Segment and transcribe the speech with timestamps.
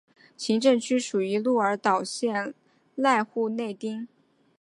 [0.35, 2.55] 行政区属于鹿儿岛县
[2.95, 4.07] 濑户内町。